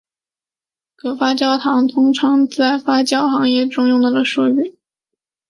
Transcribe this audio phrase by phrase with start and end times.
[0.95, 4.75] 可发酵糖是通常在发酵行业用到的术语。